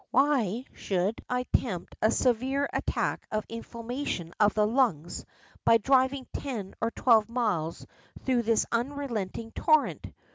[0.09, 5.25] Why should I tempt a severe attack of inflammation of the lungs
[5.63, 7.85] by driving ten or twelve miles
[8.25, 10.07] through this unrelenting torrent?